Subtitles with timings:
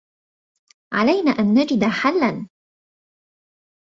[0.93, 2.47] علينا أن نجد حلاّ.